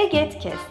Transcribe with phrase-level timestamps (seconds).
[0.00, 0.70] Egetkest.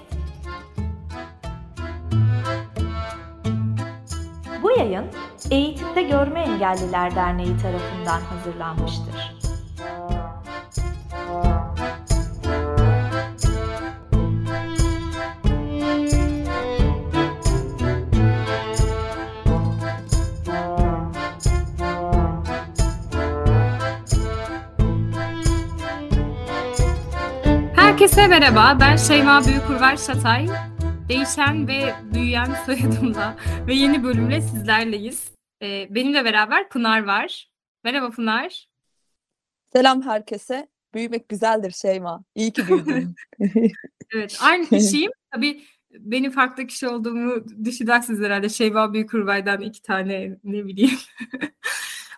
[4.64, 5.06] Bu yayın
[5.52, 9.19] Eğitimde Görme Engelliler Derneği tarafından hazırlanmıştır.
[28.30, 30.48] Merhaba, ben Şeyma Büyükurver Şatay.
[31.10, 35.32] Değişen ve büyüyen soyadımla ve yeni bölümle sizlerleyiz.
[35.62, 37.52] Ee, benimle beraber Pınar var.
[37.84, 38.70] Merhaba Pınar.
[39.74, 40.68] Selam herkese.
[40.94, 42.24] Büyümek güzeldir Şeyma.
[42.36, 43.16] İyi ki büyüdün.
[44.14, 45.12] evet, aynı kişiyim.
[45.32, 48.50] Tabii benim farklı kişi olduğumu düşünersiniz herhalde.
[48.50, 51.00] Şeyma Büyükurver'den iki tane ne bileyim.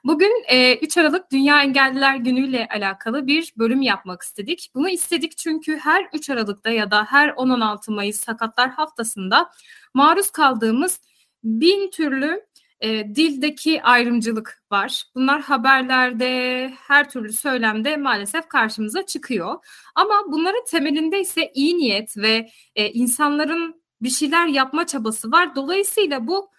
[0.04, 4.72] Bugün e, 3 Aralık Dünya Engelliler Günü ile alakalı bir bölüm yapmak istedik.
[4.76, 9.52] Bunu istedik çünkü her 3 Aralık'ta ya da her 10-16 Mayıs Sakatlar Haftası'nda
[9.94, 11.02] maruz kaldığımız
[11.44, 12.46] bin türlü
[12.80, 15.04] e, dildeki ayrımcılık var.
[15.16, 19.66] Bunlar haberlerde, her türlü söylemde maalesef karşımıza çıkıyor.
[19.96, 25.56] Ama bunların temelinde ise iyi niyet ve e, insanların bir şeyler yapma çabası var.
[25.56, 26.50] Dolayısıyla bu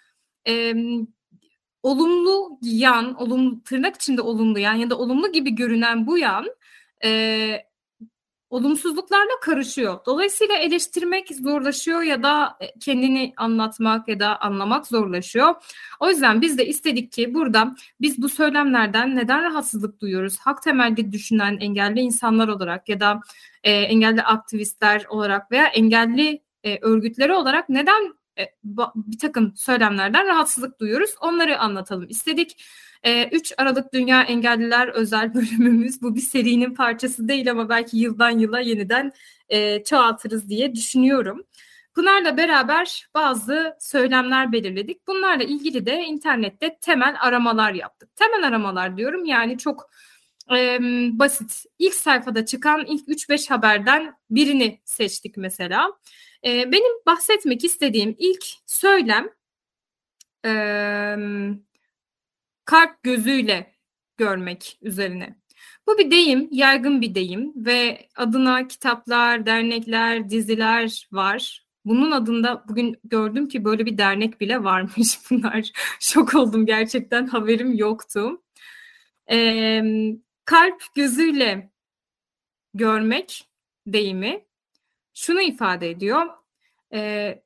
[0.49, 0.75] e,
[1.83, 6.47] olumlu yan, olumlu tırnak içinde olumlu yan ya da olumlu gibi görünen bu yan
[7.05, 7.63] e,
[8.53, 9.99] olumsuzluklarla karışıyor.
[10.07, 15.55] Dolayısıyla eleştirmek zorlaşıyor ya da kendini anlatmak ya da anlamak zorlaşıyor.
[16.01, 20.39] O yüzden biz de istedik ki burada biz bu söylemlerden neden rahatsızlık duyuyoruz?
[20.39, 23.21] Hak temelli düşünen engelli insanlar olarak ya da
[23.65, 28.22] e, engelli aktivistler olarak veya engelli e, örgütleri olarak neden e,
[28.95, 31.15] bir takım söylemlerden rahatsızlık duyuyoruz.
[31.21, 32.65] Onları anlatalım istedik.
[33.33, 36.03] 3 e, Aralık Dünya Engelliler özel bölümümüz.
[36.03, 39.13] Bu bir serinin parçası değil ama belki yıldan yıla yeniden
[39.49, 41.43] e, çoğaltırız diye düşünüyorum.
[41.95, 45.07] Pınar'la beraber bazı söylemler belirledik.
[45.07, 48.17] Bunlarla ilgili de internette temel aramalar yaptık.
[48.17, 49.91] Temel aramalar diyorum yani çok
[50.57, 50.79] e,
[51.19, 51.65] basit.
[51.79, 55.93] İlk sayfada çıkan ilk 3-5 haberden birini seçtik mesela.
[56.45, 59.29] E, benim bahsetmek istediğim ilk söylem
[60.47, 60.53] e,
[62.65, 63.73] kalp gözüyle
[64.17, 65.37] görmek üzerine.
[65.87, 71.67] Bu bir deyim, yaygın bir deyim ve adına kitaplar, dernekler, diziler var.
[71.85, 75.71] Bunun adında bugün gördüm ki böyle bir dernek bile varmış bunlar.
[76.01, 78.43] Şok oldum gerçekten haberim yoktu.
[79.31, 79.83] Ee,
[80.45, 81.73] kalp gözüyle
[82.75, 83.49] görmek
[83.87, 84.45] deyimi
[85.15, 86.27] şunu ifade ediyor.
[86.93, 87.43] E,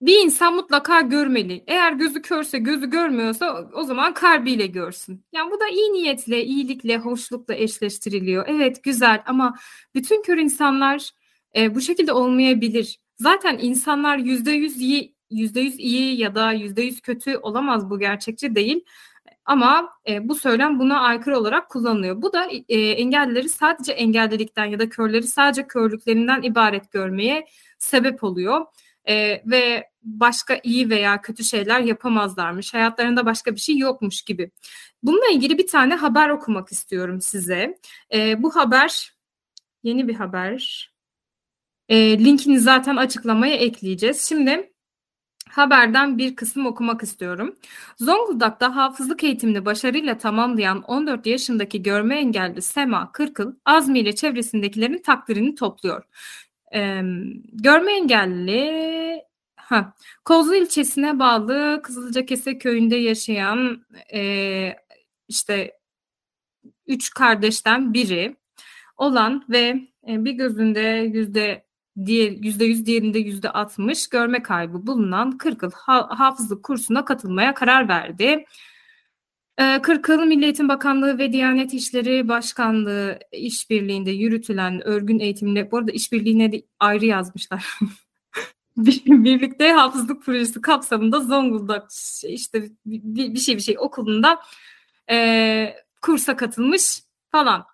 [0.00, 1.64] bir insan mutlaka görmeli.
[1.66, 5.24] Eğer gözü körse, gözü görmüyorsa o zaman kalbiyle görsün.
[5.32, 8.44] Yani bu da iyi niyetle, iyilikle, hoşlukla eşleştiriliyor.
[8.48, 9.58] Evet güzel ama
[9.94, 11.10] bütün kör insanlar
[11.56, 12.98] e, bu şekilde olmayabilir.
[13.18, 17.98] Zaten insanlar yüzde yüz iyi, yüzde yüz iyi ya da yüzde yüz kötü olamaz bu
[17.98, 18.84] gerçekçi değil.
[19.48, 22.22] Ama e, bu söylem buna aykırı olarak kullanılıyor.
[22.22, 27.46] Bu da e, engellileri sadece engellilikten ya da körleri sadece körlüklerinden ibaret görmeye
[27.78, 28.66] sebep oluyor.
[29.08, 32.74] E, ve başka iyi veya kötü şeyler yapamazlarmış.
[32.74, 34.50] Hayatlarında başka bir şey yokmuş gibi.
[35.02, 37.78] Bununla ilgili bir tane haber okumak istiyorum size.
[38.14, 39.12] E, bu haber
[39.82, 40.92] yeni bir haber.
[41.88, 44.28] E, linkini zaten açıklamaya ekleyeceğiz.
[44.28, 44.72] Şimdi
[45.50, 47.56] Haberden bir kısım okumak istiyorum.
[47.96, 55.54] Zonguldak'ta hafızlık eğitimini başarıyla tamamlayan 14 yaşındaki görme engelli Sema Kırkıl, Azmi ile çevresindekilerin takdirini
[55.54, 56.04] topluyor.
[56.74, 57.02] Ee,
[57.52, 59.22] görme engelli
[59.56, 59.94] ha,
[60.24, 64.72] Kozlu ilçesine bağlı Kızılcakese köyünde yaşayan e,
[65.28, 65.78] işte
[66.86, 68.36] üç kardeşten biri
[68.96, 70.80] olan ve e, bir gözünde
[71.14, 71.67] yüzde
[72.06, 75.70] diğer %100 diğerinde %60 görme kaybı bulunan Kırkıl
[76.08, 78.44] hafızlık kursuna katılmaya karar verdi.
[79.58, 85.92] Ee, Kırkıl Milli Eğitim Bakanlığı ve Diyanet İşleri Başkanlığı işbirliğinde yürütülen örgün eğitimle, bu arada
[85.92, 87.78] işbirliğine de ayrı yazmışlar.
[88.76, 91.90] Birlikte hafızlık projesi kapsamında Zonguldak
[92.28, 94.40] işte bir, bir şey bir şey okulunda
[95.10, 97.64] e, kursa katılmış falan.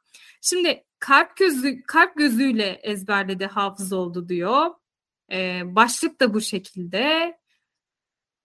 [0.41, 4.67] Şimdi kalp gözü kalp gözüyle ezberledi hafız oldu diyor.
[5.33, 7.37] Ee, başlık da bu şekilde.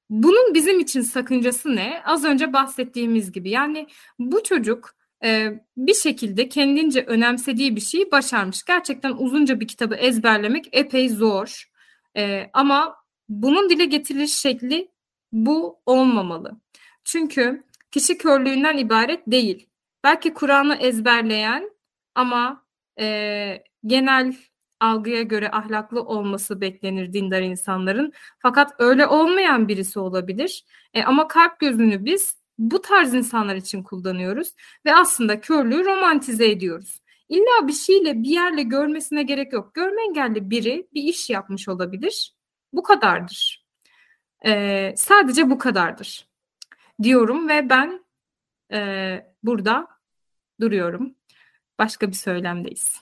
[0.10, 2.02] Bunun bizim için sakıncası ne?
[2.06, 3.88] Az önce bahsettiğimiz gibi yani
[4.20, 8.64] bu çocuk e, bir şekilde kendince önemsediği bir şeyi başarmış.
[8.64, 11.70] Gerçekten uzunca bir kitabı ezberlemek epey zor.
[12.18, 12.96] E, ama
[13.30, 14.92] bunun dile getiriliş şekli
[15.32, 16.60] bu olmamalı.
[17.04, 19.70] Çünkü kişi körlüğünden ibaret değil.
[20.04, 21.79] Belki Kur'an'ı ezberleyen
[22.16, 22.66] ama
[23.00, 24.36] e, genel
[24.80, 28.14] algıya göre ahlaklı olması beklenir dindar insanların.
[28.40, 30.66] Fakat öyle olmayan birisi olabilir.
[30.94, 34.54] E, ama kalp gözünü biz bu tarz insanlar için kullanıyoruz
[34.86, 37.02] ve aslında körlüğü romantize ediyoruz.
[37.30, 39.74] İlla bir şeyle bir yerle görmesine gerek yok.
[39.74, 42.36] Görme engelli biri bir iş yapmış olabilir.
[42.74, 43.66] Bu kadardır.
[44.46, 46.28] E, sadece bu kadardır
[47.04, 48.06] diyorum ve ben
[48.74, 49.88] e, burada
[50.62, 51.16] duruyorum.
[51.80, 53.02] Başka bir söylemdeyiz.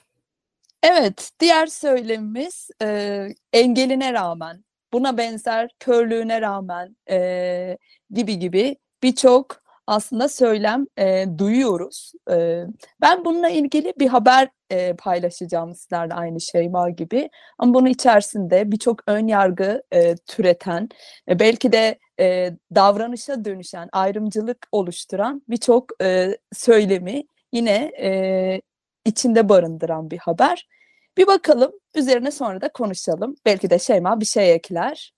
[0.82, 7.78] Evet, diğer söylemimiz e, engeline rağmen, buna benzer körlüğüne rağmen e,
[8.10, 12.12] gibi gibi birçok aslında söylem e, duyuyoruz.
[12.30, 12.64] E,
[13.00, 17.30] ben bununla ilgili bir haber e, paylaşacağım sizlerle aynı şey var gibi.
[17.58, 20.88] Ama bunun içerisinde birçok ön yargı e, türeten,
[21.28, 28.60] e, belki de e, davranışa dönüşen, ayrımcılık oluşturan birçok e, söylemi yine e,
[29.04, 30.68] içinde barındıran bir haber.
[31.16, 33.34] Bir bakalım, üzerine sonra da konuşalım.
[33.46, 35.12] Belki de Şeyma bir şey ekler.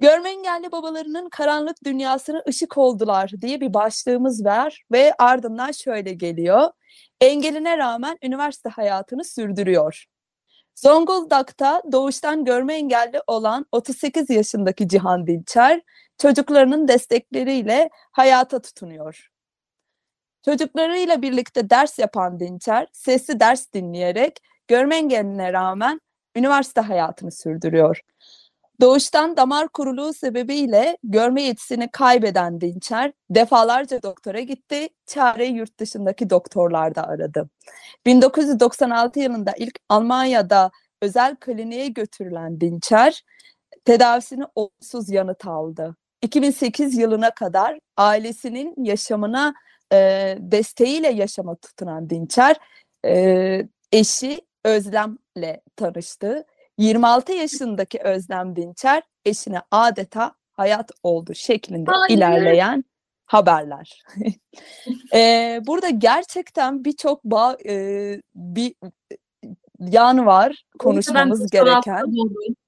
[0.00, 6.70] Görme engelli babalarının karanlık dünyasına ışık oldular diye bir başlığımız var ve ardından şöyle geliyor.
[7.20, 10.04] Engeline rağmen üniversite hayatını sürdürüyor.
[10.74, 15.80] Zonguldak'ta doğuştan görme engelli olan 38 yaşındaki Cihan Dinçer
[16.18, 19.29] çocuklarının destekleriyle hayata tutunuyor.
[20.44, 26.00] Çocuklarıyla birlikte ders yapan Dinçer, sesli ders dinleyerek görme engeline rağmen
[26.36, 28.00] üniversite hayatını sürdürüyor.
[28.80, 37.08] Doğuştan damar kuruluğu sebebiyle görme yetisini kaybeden Dinçer defalarca doktora gitti, çare yurt dışındaki doktorlarda
[37.08, 37.50] aradı.
[38.06, 40.70] 1996 yılında ilk Almanya'da
[41.02, 43.24] özel kliniğe götürülen Dinçer
[43.84, 45.96] tedavisini olumsuz yanıt aldı.
[46.22, 49.54] 2008 yılına kadar ailesinin yaşamına
[49.92, 52.56] e, desteğiyle yaşama tutunan Dinçer
[53.06, 56.44] e, eşi Özlem'le tanıştı.
[56.78, 62.16] 26 yaşındaki Özlem Dinçer eşine adeta hayat oldu şeklinde Hayır.
[62.16, 62.84] ilerleyen
[63.26, 64.02] haberler.
[65.14, 68.74] e, burada gerçekten birçok bağ, e, bir
[69.80, 72.04] yan var konuşmamız ben gereken.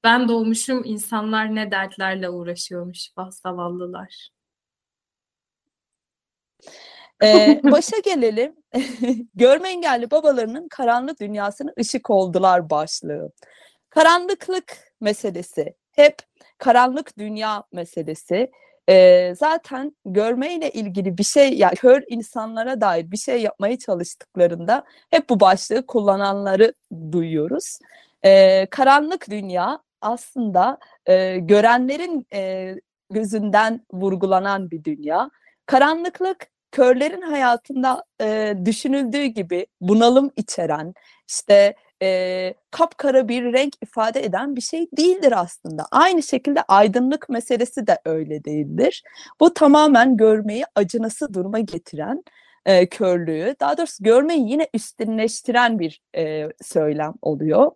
[0.05, 4.31] Ben doğmuşum insanlar ne dertlerle uğraşıyormuş zavallılar.
[7.23, 8.55] Ee, başa gelelim.
[9.35, 13.33] Görme engelli babalarının karanlık dünyasına ışık oldular başlığı.
[13.91, 16.17] Karanlıklık meselesi, hep
[16.59, 18.51] karanlık dünya meselesi.
[18.89, 25.31] Ee, zaten görmeyle ilgili bir şey, yani kör insanlara dair bir şey yapmaya çalıştıklarında hep
[25.31, 26.75] bu başlığı kullananları
[27.13, 27.79] duyuyoruz.
[28.25, 32.75] Ee, karanlık dünya aslında e, görenlerin e,
[33.11, 35.31] gözünden vurgulanan bir dünya.
[35.67, 40.95] Karanlıklık körlerin hayatında e, düşünüldüğü gibi bunalım içeren,
[41.29, 45.87] işte e, kapkara bir renk ifade eden bir şey değildir aslında.
[45.91, 49.03] Aynı şekilde aydınlık meselesi de öyle değildir.
[49.41, 52.23] Bu tamamen görmeyi acınası duruma getiren
[52.67, 57.73] e, körlüğü, daha doğrusu görmeyi yine üstünleştiren bir e, söylem oluyor.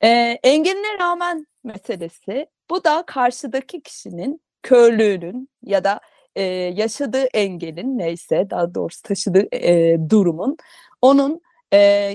[0.00, 0.08] E,
[0.42, 6.00] engeline rağmen meselesi, bu da karşıdaki kişinin körlüğünün ya da
[6.38, 6.42] e,
[6.76, 10.56] yaşadığı engelin neyse daha doğrusu taşıdığı e, durumun
[11.02, 11.40] onun
[11.72, 12.14] e,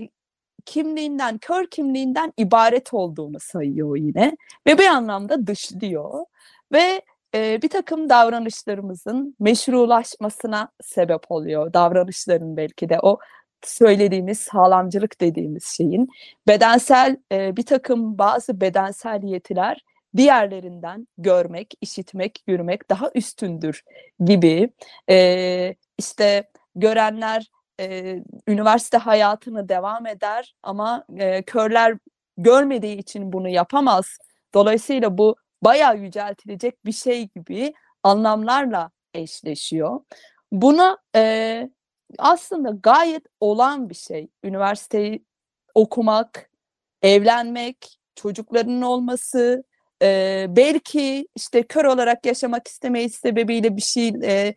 [0.65, 4.38] kimliğinden, kör kimliğinden ibaret olduğunu sayıyor yine
[4.68, 6.25] ve bir anlamda dışlıyor
[6.72, 7.01] ve
[7.36, 11.74] e, bir takım davranışlarımızın meşrulaşmasına sebep oluyor.
[11.74, 13.20] Davranışların belki de o
[13.63, 16.10] söylediğimiz sağlamcılık dediğimiz şeyin
[16.48, 19.84] bedensel e, bir takım bazı bedensel yetiler
[20.17, 23.84] diğerlerinden görmek, işitmek, yürümek daha üstündür
[24.20, 24.70] gibi
[25.10, 27.48] e, işte görenler
[27.79, 28.15] e,
[28.48, 31.98] üniversite hayatını devam eder ama e, körler
[32.38, 34.17] görmediği için bunu yapamaz.
[34.53, 40.00] Dolayısıyla bu bayağı yüceltilecek bir şey gibi anlamlarla eşleşiyor.
[40.51, 41.70] Buna e,
[42.20, 44.27] aslında gayet olan bir şey.
[44.43, 45.25] Üniversiteyi
[45.75, 46.50] okumak,
[47.01, 49.63] evlenmek, çocuklarının olması,
[50.03, 54.55] e, belki işte kör olarak yaşamak istemeyi sebebiyle bir şey e,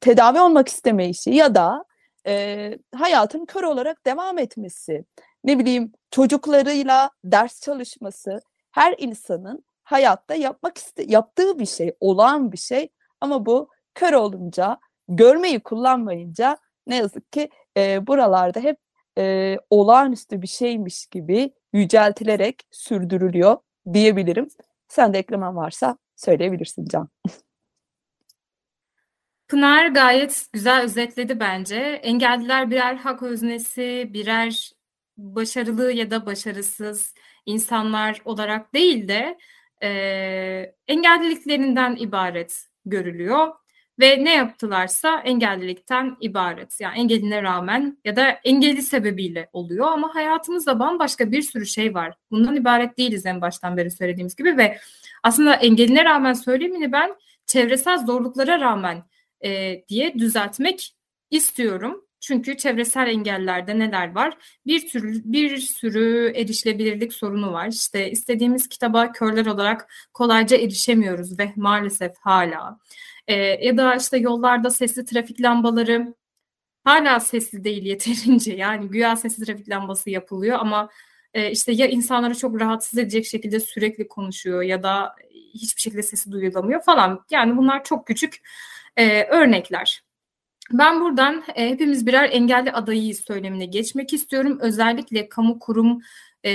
[0.00, 1.84] tedavi olmak istemeyişi ya da
[2.26, 5.04] e, hayatın kör olarak devam etmesi,
[5.44, 12.58] ne bileyim çocuklarıyla ders çalışması her insanın hayatta yapmak iste yaptığı bir şey, olan bir
[12.58, 12.88] şey
[13.20, 18.78] ama bu kör olunca, görmeyi kullanmayınca ne yazık ki e, buralarda hep
[19.18, 23.56] e, olağanüstü bir şeymiş gibi yüceltilerek sürdürülüyor
[23.92, 24.48] diyebilirim.
[24.92, 27.08] Sen de eklemen varsa söyleyebilirsin Can.
[29.48, 31.76] Pınar gayet güzel özetledi bence.
[32.02, 34.72] Engelliler birer hak öznesi, birer
[35.16, 37.14] başarılı ya da başarısız
[37.46, 39.38] insanlar olarak değil de
[39.82, 39.88] e,
[40.86, 43.48] engelliliklerinden ibaret görülüyor
[44.02, 46.80] ve ne yaptılarsa engellilikten ibaret.
[46.80, 52.14] Yani engeline rağmen ya da engelli sebebiyle oluyor ama hayatımızda bambaşka bir sürü şey var.
[52.30, 54.78] Bundan ibaret değiliz en baştan beri söylediğimiz gibi ve
[55.22, 57.16] aslında engeline rağmen söylemini ben
[57.46, 59.02] çevresel zorluklara rağmen
[59.44, 60.94] e, diye düzeltmek
[61.30, 62.04] istiyorum.
[62.22, 64.36] Çünkü çevresel engellerde neler var?
[64.66, 67.68] Bir tür bir sürü erişilebilirlik sorunu var.
[67.68, 72.78] İşte istediğimiz kitaba körler olarak kolayca erişemiyoruz ve maalesef hala.
[73.28, 76.14] E, ya da işte yollarda sesli trafik lambaları
[76.84, 78.54] hala sesli değil yeterince.
[78.54, 80.90] Yani güya sesli trafik lambası yapılıyor ama
[81.34, 85.16] e, işte ya insanları çok rahatsız edecek şekilde sürekli konuşuyor ya da
[85.54, 87.24] hiçbir şekilde sesi duyulamıyor falan.
[87.30, 88.36] Yani bunlar çok küçük
[88.96, 90.02] e, örnekler.
[90.70, 94.58] Ben buradan e, hepimiz birer engelli adayıyız söylemine geçmek istiyorum.
[94.60, 96.02] Özellikle kamu kurum
[96.44, 96.52] e,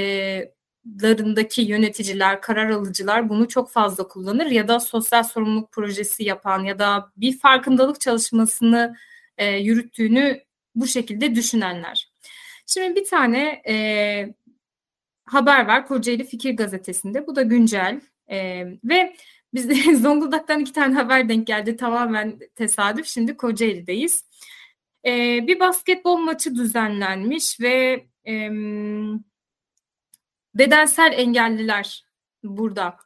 [1.04, 6.80] larındaki yöneticiler, karar alıcılar bunu çok fazla kullanır ya da sosyal sorumluluk projesi yapan ya
[6.80, 8.96] da bir farkındalık çalışmasını
[9.38, 10.42] e, yürüttüğünü
[10.76, 12.12] bu şekilde düşünenler.
[12.66, 13.76] Şimdi bir tane e,
[15.26, 17.28] haber var Kocaeli Fikir Gazetesi'nde.
[17.28, 19.16] Bu da güncel e, ve
[19.54, 21.78] biz Zonguldak'tan iki tane haber denk geldi.
[21.78, 23.08] Tamamen tesadüf.
[23.08, 24.26] Şimdi Kocaeli'deyiz.
[25.06, 25.12] E,
[25.48, 28.50] bir basketbol maçı düzenlenmiş ve e,
[30.56, 32.06] bedensel engelliler
[32.44, 32.98] burada.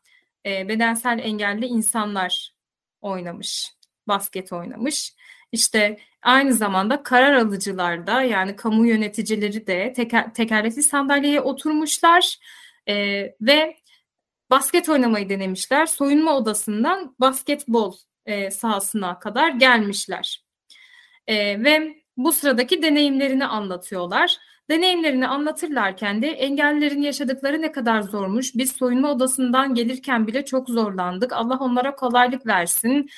[0.46, 2.56] E, bedensel engelli insanlar
[3.02, 3.72] oynamış.
[4.08, 5.14] Basket oynamış.
[5.52, 12.38] İşte aynı zamanda karar alıcılar da yani kamu yöneticileri de teker, tekerlekli sandalyeye oturmuşlar
[12.88, 12.96] e,
[13.42, 13.81] ve
[14.52, 15.86] basket oynamayı denemişler.
[15.86, 17.94] Soyunma odasından basketbol
[18.26, 20.44] e, sahasına kadar gelmişler.
[21.28, 24.38] E, ve bu sıradaki deneyimlerini anlatıyorlar.
[24.70, 28.56] Deneyimlerini anlatırlarken de engellilerin yaşadıkları ne kadar zormuş.
[28.56, 31.34] Biz soyunma odasından gelirken bile çok zorlandık.
[31.34, 33.10] Allah onlara kolaylık versin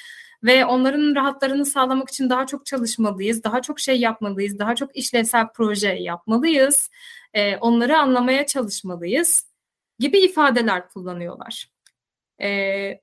[0.43, 5.47] ve onların rahatlarını sağlamak için daha çok çalışmalıyız, daha çok şey yapmalıyız, daha çok işlevsel
[5.55, 6.89] proje yapmalıyız.
[7.33, 9.52] Ee, onları anlamaya çalışmalıyız
[10.03, 11.69] gibi ifadeler kullanıyorlar.
[12.41, 13.01] Ee,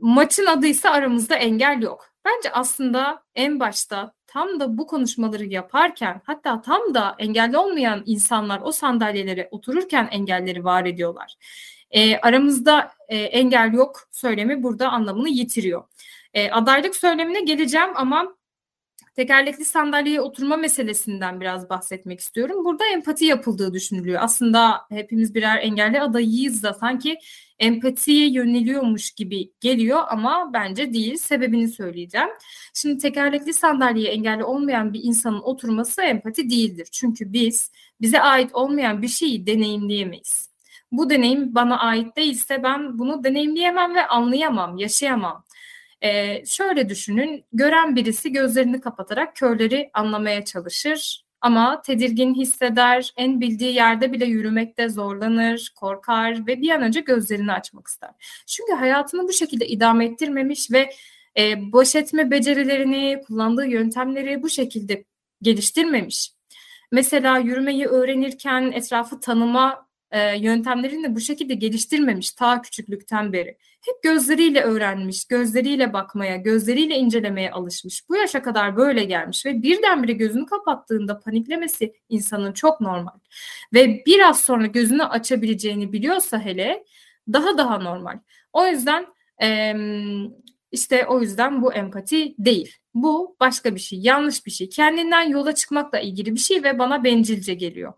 [0.00, 2.08] maçın adı ise aramızda engel yok.
[2.24, 8.60] Bence aslında en başta tam da bu konuşmaları yaparken hatta tam da engelli olmayan insanlar
[8.64, 11.34] o sandalyelere otururken engelleri var ediyorlar.
[11.90, 15.84] E, aramızda e, engel yok söylemi burada anlamını yitiriyor.
[16.34, 18.36] E, adaylık söylemine geleceğim ama
[19.14, 22.64] tekerlekli sandalyeye oturma meselesinden biraz bahsetmek istiyorum.
[22.64, 24.20] Burada empati yapıldığı düşünülüyor.
[24.22, 27.18] Aslında hepimiz birer engelli adayıyız da sanki
[27.58, 31.16] empatiye yöneliyormuş gibi geliyor ama bence değil.
[31.16, 32.28] Sebebini söyleyeceğim.
[32.74, 36.88] Şimdi tekerlekli sandalyeye engelli olmayan bir insanın oturması empati değildir.
[36.92, 40.52] Çünkü biz bize ait olmayan bir şeyi deneyimleyemeyiz.
[40.92, 45.44] Bu deneyim bana ait değilse ben bunu deneyimleyemem ve anlayamam, yaşayamam.
[46.04, 53.74] Ee, şöyle düşünün, gören birisi gözlerini kapatarak körleri anlamaya çalışır ama tedirgin hisseder, en bildiği
[53.74, 58.10] yerde bile yürümekte zorlanır, korkar ve bir an önce gözlerini açmak ister.
[58.46, 60.90] Çünkü hayatını bu şekilde idame ettirmemiş ve
[61.38, 65.04] e, baş etme becerilerini, kullandığı yöntemleri bu şekilde
[65.42, 66.32] geliştirmemiş.
[66.92, 73.56] Mesela yürümeyi öğrenirken etrafı tanıma e, yöntemlerini de bu şekilde geliştirmemiş ta küçüklükten beri.
[73.86, 78.08] Hep gözleriyle öğrenmiş, gözleriyle bakmaya, gözleriyle incelemeye alışmış.
[78.08, 83.18] Bu yaşa kadar böyle gelmiş ve birdenbire gözünü kapattığında paniklemesi insanın çok normal.
[83.74, 86.84] Ve biraz sonra gözünü açabileceğini biliyorsa hele
[87.32, 88.18] daha daha normal.
[88.52, 89.06] O yüzden
[89.42, 89.74] e,
[90.72, 92.76] işte o yüzden bu empati değil.
[92.94, 94.68] Bu başka bir şey, yanlış bir şey.
[94.68, 97.92] Kendinden yola çıkmakla ilgili bir şey ve bana bencilce geliyor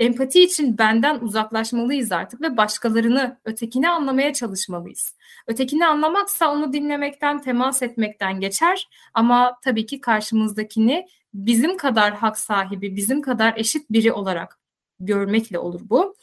[0.00, 5.14] empati için benden uzaklaşmalıyız artık ve başkalarını, ötekini anlamaya çalışmalıyız.
[5.46, 12.96] Ötekini anlamaksa onu dinlemekten, temas etmekten geçer ama tabii ki karşımızdakini bizim kadar hak sahibi,
[12.96, 14.58] bizim kadar eşit biri olarak
[15.00, 16.14] görmekle olur bu.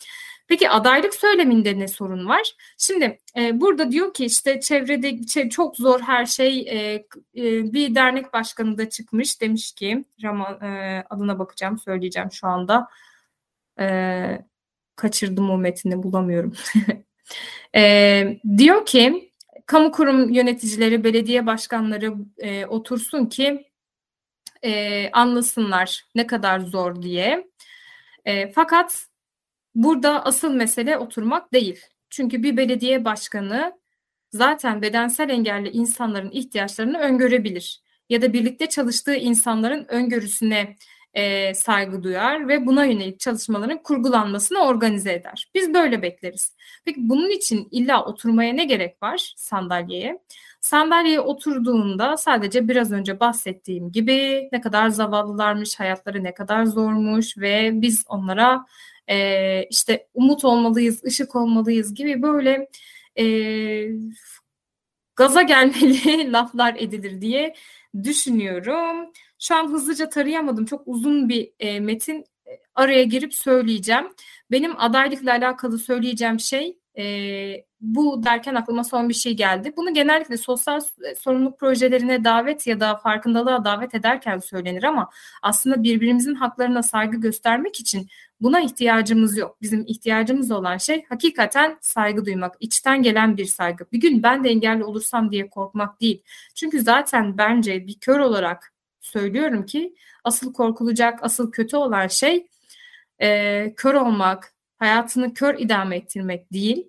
[0.48, 2.56] Peki adaylık söyleminde ne sorun var?
[2.78, 7.06] Şimdi e, burada diyor ki işte çevrede şey, çok zor her şey e,
[7.36, 12.88] e, bir dernek başkanı da çıkmış demiş ki Rama, e, adına bakacağım söyleyeceğim şu anda
[13.80, 14.46] e,
[14.96, 16.54] kaçırdım o metni bulamıyorum.
[17.76, 19.34] e, diyor ki
[19.66, 23.68] kamu kurum yöneticileri, belediye başkanları e, otursun ki
[24.64, 27.48] e, anlasınlar ne kadar zor diye.
[28.26, 29.08] E, fakat
[29.76, 31.82] burada asıl mesele oturmak değil.
[32.10, 33.80] Çünkü bir belediye başkanı
[34.32, 40.76] zaten bedensel engelli insanların ihtiyaçlarını öngörebilir ya da birlikte çalıştığı insanların öngörüsüne
[41.14, 45.50] e, saygı duyar ve buna yönelik çalışmaların kurgulanmasını organize eder.
[45.56, 46.56] Biz böyle bekleriz.
[46.86, 50.20] Peki bunun için illa oturmaya ne gerek var sandalyeye?
[50.62, 57.72] Sandalyeye oturduğunda sadece biraz önce bahsettiğim gibi ne kadar zavallılarmış, hayatları ne kadar zormuş ve
[57.74, 58.66] biz onlara
[59.08, 62.70] e, işte umut olmalıyız, ışık olmalıyız gibi böyle
[63.20, 63.26] e,
[65.16, 67.56] gaza gelmeli laflar edilir diye
[68.04, 69.12] düşünüyorum.
[69.40, 70.66] Şu an hızlıca tarayamadım.
[70.66, 74.08] Çok uzun bir e, metin e, araya girip söyleyeceğim.
[74.52, 79.74] Benim adaylıkla alakalı söyleyeceğim şey e, bu derken aklıma son bir şey geldi.
[79.78, 85.10] Bunu genellikle sosyal e, sorumluluk projelerine davet ya da farkındalığa davet ederken söylenir ama
[85.42, 88.08] aslında birbirimizin haklarına saygı göstermek için
[88.42, 89.62] buna ihtiyacımız yok.
[89.62, 93.86] Bizim ihtiyacımız olan şey hakikaten saygı duymak, içten gelen bir saygı.
[93.92, 96.24] Bir gün ben de engelli olursam diye korkmak değil.
[96.56, 98.74] Çünkü zaten bence bir kör olarak
[99.08, 102.48] söylüyorum ki asıl korkulacak, asıl kötü olan şey
[103.22, 106.88] e, kör olmak, hayatını kör idame ettirmek değil,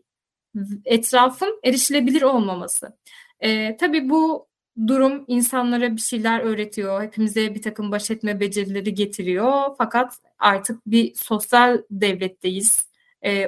[0.85, 2.97] etrafın erişilebilir olmaması.
[3.41, 4.49] E, tabii bu
[4.87, 9.75] durum insanlara bir şeyler öğretiyor, hepimize bir takım baş etme becerileri getiriyor.
[9.79, 12.89] Fakat artık bir sosyal devletteyiz.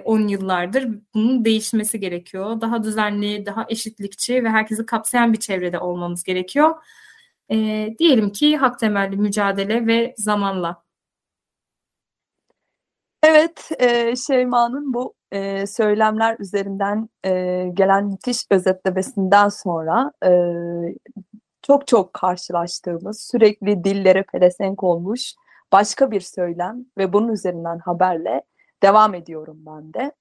[0.04, 2.60] 10 e, yıllardır bunun değişmesi gerekiyor.
[2.60, 6.74] Daha düzenli, daha eşitlikçi ve herkesi kapsayan bir çevrede olmamız gerekiyor.
[7.50, 7.56] E,
[7.98, 10.82] diyelim ki hak temelli mücadele ve zamanla.
[13.22, 17.30] Evet, e, Şeyma'nın bu e, söylemler üzerinden e,
[17.74, 20.30] gelen müthiş özetlemesinden sonra e,
[21.62, 25.32] çok çok karşılaştığımız, sürekli dillere pelesenk olmuş
[25.72, 28.42] başka bir söylem ve bunun üzerinden haberle
[28.82, 30.12] devam ediyorum ben de.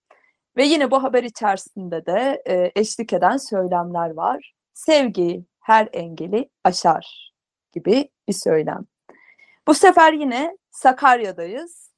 [0.58, 4.54] Ve yine bu haber içerisinde de e, eşlik eden söylemler var.
[4.74, 7.34] Sevgi her engeli aşar
[7.72, 8.86] gibi bir söylem.
[9.68, 11.90] Bu sefer yine Sakarya'dayız.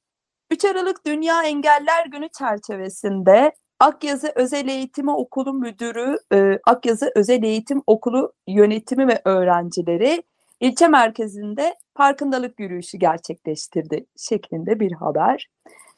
[0.50, 7.82] 3 Aralık Dünya Engeller Günü çerçevesinde Akyazı Özel Eğitim Okulu Müdürü, e, Akyazı Özel Eğitim
[7.86, 10.22] Okulu yönetimi ve öğrencileri
[10.60, 15.50] ilçe merkezinde farkındalık yürüyüşü gerçekleştirdi şeklinde bir haber.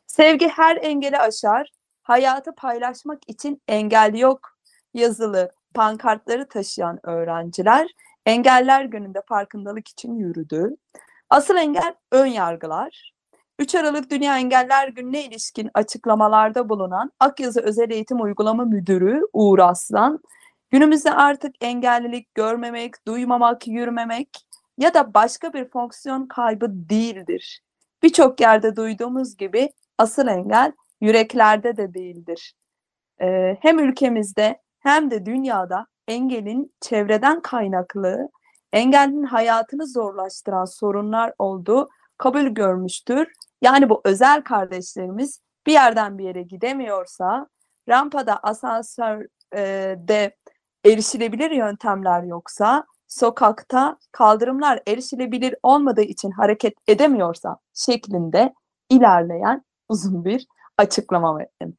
[0.07, 1.71] Sevgi her engeli aşar,
[2.03, 4.59] hayatı paylaşmak için engel yok
[4.95, 7.89] yazılı pankartları taşıyan öğrenciler
[8.27, 10.77] Engeller Günü'nde farkındalık için yürüdü.
[11.31, 13.15] Asıl engel ön yargılar.
[13.59, 20.21] 3 Aralık Dünya Engeller Günü'ne ilişkin açıklamalarda bulunan Akyazı Özel Eğitim Uygulama Müdürü Uğur Aslan,
[20.71, 24.29] günümüzde artık engellilik görmemek, duymamak, yürümemek
[24.79, 27.61] ya da başka bir fonksiyon kaybı değildir.
[28.03, 32.55] Birçok yerde duyduğumuz gibi asıl engel yüreklerde de değildir.
[33.21, 38.29] Ee, hem ülkemizde hem de dünyada engelin çevreden kaynaklı,
[38.73, 43.33] engellinin hayatını zorlaştıran sorunlar olduğu kabul görmüştür.
[43.63, 47.47] Yani bu özel kardeşlerimiz bir yerden bir yere gidemiyorsa,
[47.89, 50.37] rampada, asansörde
[50.85, 58.55] erişilebilir yöntemler yoksa, sokakta kaldırımlar erişilebilir olmadığı için hareket edemiyorsa şeklinde
[58.91, 60.47] ilerleyen uzun bir
[60.79, 61.77] açıklama verdim.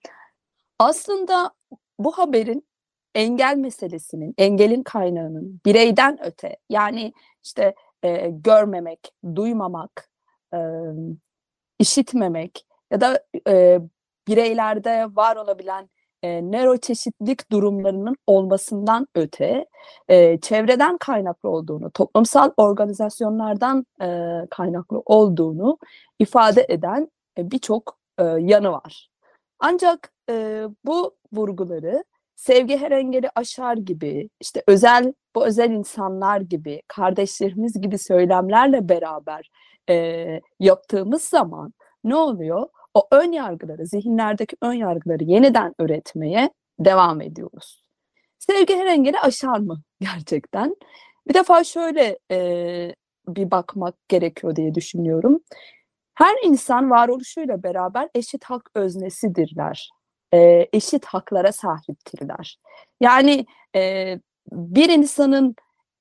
[0.80, 1.52] Aslında
[2.00, 2.68] bu haberin
[3.16, 10.10] engel meselesinin, engelin kaynağının bireyden öte yani işte e, görmemek, duymamak,
[10.54, 10.60] e,
[11.80, 13.80] işitmemek ya da e,
[14.28, 15.90] bireylerde var olabilen
[16.24, 19.66] e, nöroçeşitlilik durumlarının olmasından öte
[20.08, 24.08] e, çevreden kaynaklı olduğunu, toplumsal organizasyonlardan e,
[24.52, 25.78] kaynaklı olduğunu
[26.20, 29.10] ifade eden e, birçok e, yanı var.
[29.60, 32.04] Ancak e, bu vurguları
[32.36, 39.50] sevgi her engeli aşar gibi, işte özel bu özel insanlar gibi, kardeşlerimiz gibi söylemlerle beraber
[39.90, 40.26] e,
[40.60, 42.68] yaptığımız zaman ne oluyor?
[42.94, 47.84] O ön yargıları, zihinlerdeki ön yargıları yeniden üretmeye devam ediyoruz.
[48.40, 50.76] Sevgi her engeli aşar mı gerçekten?
[51.28, 52.96] Bir defa şöyle e,
[53.28, 55.40] bir bakmak gerekiyor diye düşünüyorum.
[56.14, 59.90] Her insan varoluşuyla beraber eşit hak öznesidirler.
[60.36, 62.60] E, eşit haklara sahiptirler.
[63.02, 63.46] Yani
[63.76, 64.14] e,
[64.52, 65.56] bir insanın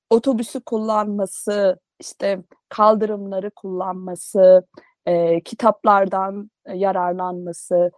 [0.09, 4.67] otobüsü kullanması, işte kaldırımları kullanması,
[5.05, 7.91] e, kitaplardan yararlanması,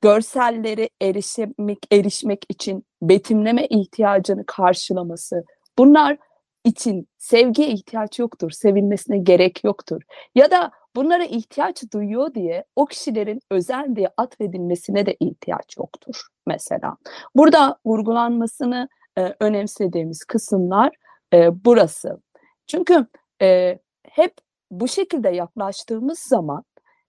[0.00, 5.44] görselleri erişmek, erişmek için betimleme ihtiyacını karşılaması,
[5.78, 6.18] bunlar
[6.64, 10.02] için sevgiye ihtiyaç yoktur, sevilmesine gerek yoktur.
[10.34, 16.96] Ya da bunlara ihtiyaç duyuyor diye o kişilerin özel diye atfedilmesine de ihtiyaç yoktur mesela.
[17.34, 20.92] Burada vurgulanmasını e, önemsediğimiz kısımlar
[21.34, 22.20] e, burası.
[22.66, 23.06] Çünkü
[23.42, 24.34] e, hep
[24.70, 26.64] bu şekilde yaklaştığımız zaman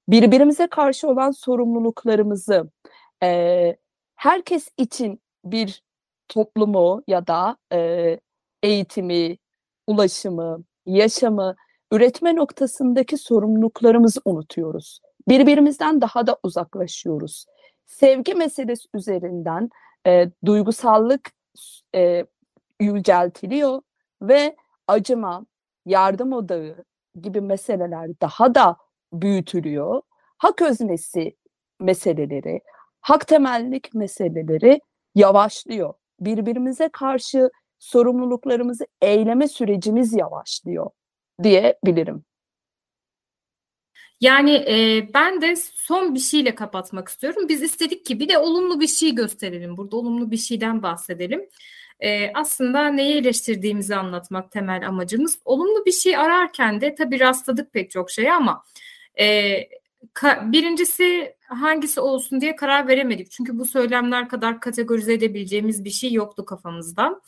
[0.07, 2.71] birbirimize karşı olan sorumluluklarımızı
[3.23, 3.75] e,
[4.15, 5.83] herkes için bir
[6.27, 8.19] toplumu ya da e,
[8.63, 9.37] eğitimi,
[9.87, 11.55] ulaşımı, yaşamı
[11.91, 14.99] üretme noktasındaki sorumluluklarımızı unutuyoruz.
[15.27, 17.45] Birbirimizden daha da uzaklaşıyoruz.
[17.85, 19.69] Sevgi meselesi üzerinden
[20.07, 21.31] e, duygusallık
[21.95, 22.25] e,
[22.79, 23.81] yüceltiliyor
[24.21, 24.55] ve
[24.87, 25.45] acıma,
[25.85, 26.75] yardım odağı
[27.21, 28.77] gibi meseleler daha da
[29.13, 30.01] büyütülüyor.
[30.37, 31.35] Hak öznesi
[31.79, 32.61] meseleleri,
[33.01, 34.81] hak temellik meseleleri
[35.15, 35.93] yavaşlıyor.
[36.19, 40.91] Birbirimize karşı sorumluluklarımızı eyleme sürecimiz yavaşlıyor
[41.43, 42.23] diyebilirim.
[44.21, 47.49] Yani e, ben de son bir şeyle kapatmak istiyorum.
[47.49, 49.77] Biz istedik ki bir de olumlu bir şey gösterelim.
[49.77, 51.49] Burada olumlu bir şeyden bahsedelim.
[51.99, 55.39] E, aslında neyi eleştirdiğimizi anlatmak temel amacımız.
[55.45, 58.63] Olumlu bir şey ararken de tabii rastladık pek çok şeye ama
[59.19, 59.55] e,
[60.13, 63.31] ka, birincisi hangisi olsun diye karar veremedik.
[63.31, 67.21] Çünkü bu söylemler kadar kategorize edebileceğimiz bir şey yoktu kafamızda.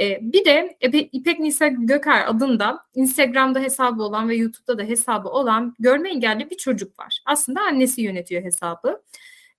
[0.00, 0.76] E, bir de
[1.12, 6.56] İpek Nisa Göker adında Instagram'da hesabı olan ve YouTube'da da hesabı olan görme engelli bir
[6.56, 7.20] çocuk var.
[7.26, 9.02] Aslında annesi yönetiyor hesabı.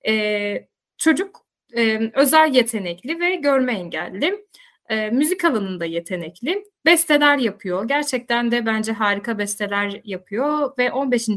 [0.08, 1.46] E, çocuk
[1.78, 4.46] e, özel yetenekli ve görme engelli.
[4.90, 6.64] E, müzik alanında yetenekli.
[6.86, 7.88] Besteler yapıyor.
[7.88, 11.30] Gerçekten de bence harika besteler yapıyor ve 15.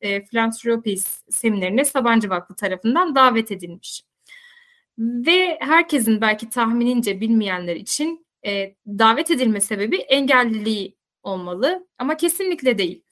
[0.00, 4.02] E, Philanthropies seminerine Sabancı Vakfı tarafından davet edilmiş.
[4.98, 13.02] Ve herkesin belki tahminince bilmeyenler için e, davet edilme sebebi engelliliği olmalı ama kesinlikle değil.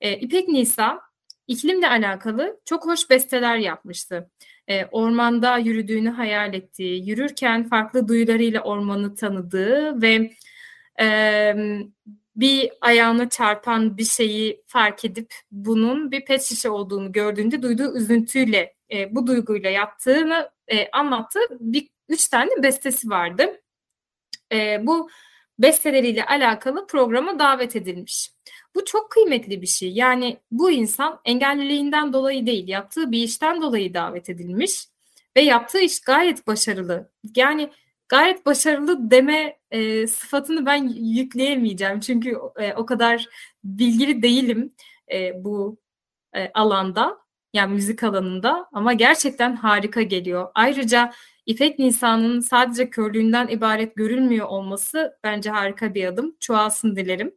[0.00, 1.00] E, İpek Nisa
[1.46, 4.30] iklimle alakalı çok hoş besteler yapmıştı.
[4.68, 10.30] E, ormanda yürüdüğünü hayal ettiği, yürürken farklı duyularıyla ormanı tanıdığı ve
[11.00, 11.54] e,
[12.36, 18.74] bir ayağına çarpan bir şeyi fark edip bunun bir pet şişe olduğunu gördüğünde duyduğu üzüntüyle
[18.92, 23.60] e, bu duyguyla yaptığını e, anlattığı bir üç tane bestesi vardı
[24.52, 25.10] e, bu
[25.58, 28.30] besteleriyle alakalı programa davet edilmiş.
[28.74, 29.92] Bu çok kıymetli bir şey.
[29.92, 34.86] Yani bu insan engelliliğinden dolayı değil, yaptığı bir işten dolayı davet edilmiş
[35.36, 37.10] ve yaptığı iş gayet başarılı.
[37.36, 37.70] Yani
[38.08, 42.00] gayet başarılı deme e, sıfatını ben yükleyemeyeceğim.
[42.00, 43.28] Çünkü e, o kadar
[43.64, 44.74] bilgili değilim
[45.12, 45.78] e, bu
[46.34, 47.24] e, alanda.
[47.52, 50.50] Yani müzik alanında ama gerçekten harika geliyor.
[50.54, 51.12] Ayrıca
[51.46, 56.36] İpek Nisan'ın sadece körlüğünden ibaret görülmüyor olması bence harika bir adım.
[56.40, 57.34] Çoğalsın dilerim.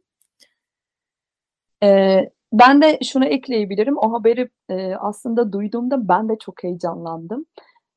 [1.82, 3.98] Ee, ben de şunu ekleyebilirim.
[3.98, 7.46] O haberi e, aslında duyduğumda ben de çok heyecanlandım.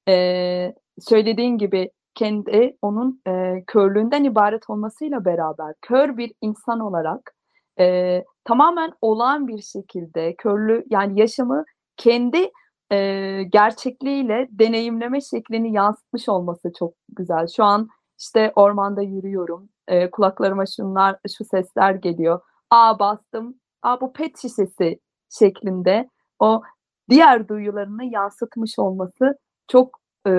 [0.07, 7.35] Ee, söylediğin gibi kendi onun e, körlüğünden ibaret olmasıyla beraber kör bir insan olarak
[7.79, 11.65] e, tamamen olağan bir şekilde körlü yani yaşamı
[11.97, 12.51] kendi
[12.91, 17.47] e, gerçekliğiyle deneyimleme şeklini yansıtmış olması çok güzel.
[17.47, 19.69] Şu an işte ormanda yürüyorum.
[19.87, 22.41] E, kulaklarıma şunlar, şu sesler geliyor.
[22.69, 23.55] Aa bastım.
[23.81, 24.99] Aa bu pet şişesi
[25.39, 26.61] şeklinde o
[27.09, 30.31] diğer duyularını yansıtmış olması çok e,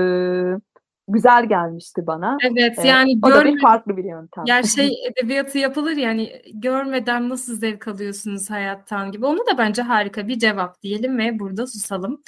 [1.12, 2.38] güzel gelmişti bana.
[2.42, 4.44] Evet yani o da bir farklı bir yöntem.
[4.46, 9.26] Ya şey edebiyatı yapılır yani görmeden nasıl zevk alıyorsunuz hayattan gibi.
[9.26, 12.22] Onu da bence harika bir cevap diyelim ve burada susalım.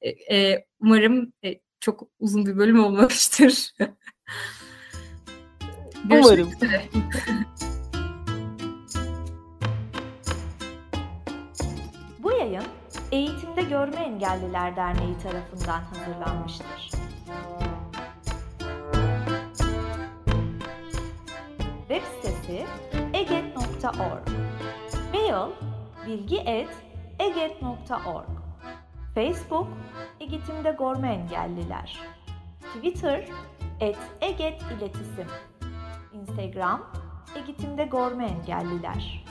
[0.00, 3.72] E, e, umarım e, çok uzun bir bölüm olmamıştır.
[6.10, 6.50] umarım.
[12.18, 12.64] Bu yayın
[13.12, 16.90] Eğitimde Görme Engelliler Derneği tarafından hazırlanmıştır.
[23.88, 24.28] eget.org
[25.12, 25.52] Mail
[26.06, 28.28] bilgi.eget.org
[29.14, 29.68] Facebook
[30.20, 32.00] Eğitimde Görme Engelliler.
[32.74, 33.28] Twitter
[33.80, 35.26] et Eget İletisim
[36.12, 36.90] Instagram
[37.36, 39.24] Eğitimde Görme Engelliler